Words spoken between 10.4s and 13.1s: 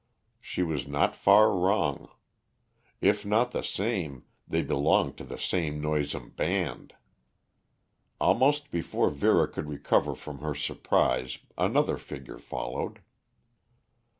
surprise another figure followed.